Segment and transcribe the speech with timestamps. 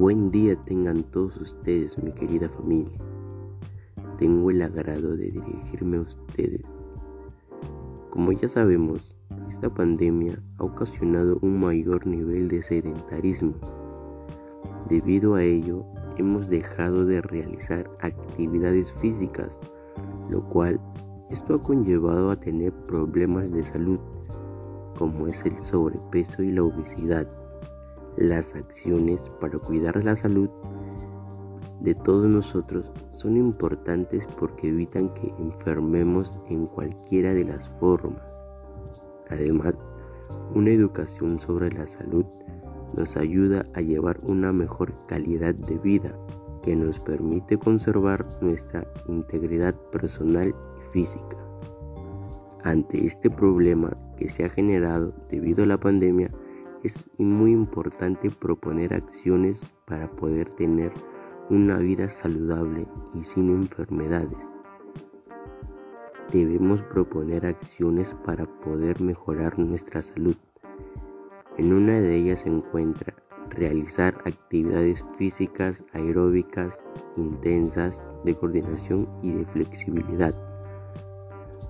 [0.00, 2.98] Buen día tengan todos ustedes, mi querida familia.
[4.18, 6.64] Tengo el agrado de dirigirme a ustedes.
[8.08, 9.14] Como ya sabemos,
[9.46, 13.52] esta pandemia ha ocasionado un mayor nivel de sedentarismo.
[14.88, 15.84] Debido a ello,
[16.16, 19.60] hemos dejado de realizar actividades físicas,
[20.30, 20.80] lo cual
[21.28, 24.00] esto ha conllevado a tener problemas de salud,
[24.96, 27.39] como es el sobrepeso y la obesidad.
[28.16, 30.50] Las acciones para cuidar la salud
[31.80, 38.22] de todos nosotros son importantes porque evitan que enfermemos en cualquiera de las formas.
[39.30, 39.74] Además,
[40.54, 42.26] una educación sobre la salud
[42.96, 46.18] nos ayuda a llevar una mejor calidad de vida
[46.62, 51.36] que nos permite conservar nuestra integridad personal y física.
[52.62, 56.30] Ante este problema que se ha generado debido a la pandemia,
[56.82, 60.92] es muy importante proponer acciones para poder tener
[61.50, 64.38] una vida saludable y sin enfermedades.
[66.32, 70.36] Debemos proponer acciones para poder mejorar nuestra salud.
[71.58, 73.14] En una de ellas se encuentra
[73.50, 76.86] realizar actividades físicas aeróbicas
[77.16, 80.34] intensas de coordinación y de flexibilidad.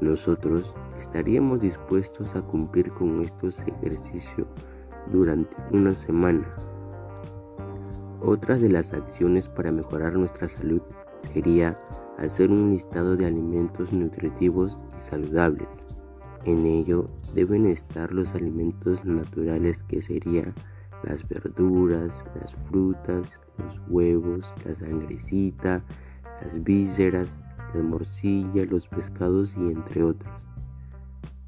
[0.00, 4.48] Nosotros estaríamos dispuestos a cumplir con estos ejercicios
[5.12, 6.46] durante una semana.
[8.20, 10.82] Otras de las acciones para mejorar nuestra salud
[11.32, 11.78] sería
[12.18, 15.68] hacer un listado de alimentos nutritivos y saludables.
[16.44, 20.54] En ello deben estar los alimentos naturales que serían
[21.02, 25.84] las verduras, las frutas, los huevos, la sangrecita,
[26.42, 27.38] las vísceras,
[27.74, 30.32] las morcillas, los pescados y entre otros.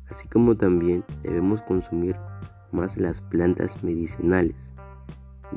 [0.09, 2.17] Así como también debemos consumir
[2.73, 4.57] más las plantas medicinales,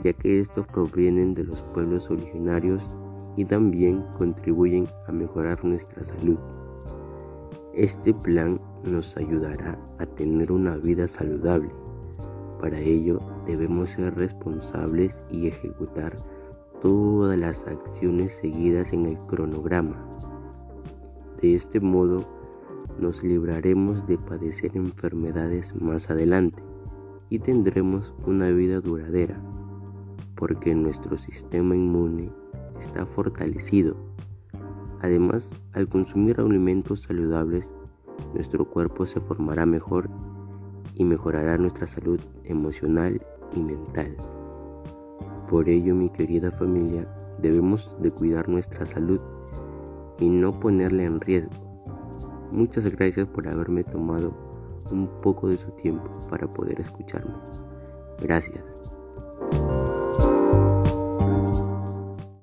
[0.04, 2.96] ya que estos provienen de los pueblos originarios
[3.36, 6.38] y también contribuyen a mejorar nuestra salud.
[7.74, 11.72] Este plan nos ayudará a tener una vida saludable.
[12.60, 16.16] Para ello debemos ser responsables y ejecutar
[16.82, 20.08] todas las acciones seguidas en el cronograma.
[21.42, 22.26] De este modo
[23.00, 26.62] nos libraremos de padecer enfermedades más adelante
[27.34, 29.42] y tendremos una vida duradera,
[30.36, 32.32] porque nuestro sistema inmune
[32.80, 33.98] está fortalecido.
[35.02, 37.74] Además, al consumir alimentos saludables,
[38.36, 40.12] nuestro cuerpo se formará mejor
[40.94, 43.20] y mejorará nuestra salud emocional
[43.56, 44.16] y mental.
[45.50, 47.12] Por ello, mi querida familia,
[47.42, 49.20] debemos de cuidar nuestra salud
[50.20, 51.50] y no ponerla en riesgo.
[52.52, 54.53] Muchas gracias por haberme tomado
[54.92, 57.34] un poco de su tiempo para poder escucharme.
[58.20, 58.64] Gracias.